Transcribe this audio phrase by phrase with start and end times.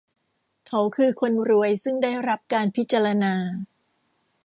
[0.67, 3.33] เขาคือคนรวยซึ่งได้รับการพิจารณา